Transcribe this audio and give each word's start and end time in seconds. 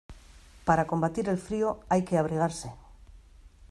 Para 0.65 0.87
combatir 0.87 1.29
el 1.29 1.37
frío, 1.37 1.81
hay 1.87 2.03
que 2.05 2.17
abrigarse. 2.17 2.73